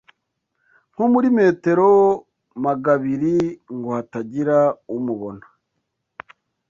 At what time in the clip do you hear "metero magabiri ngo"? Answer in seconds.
1.37-3.89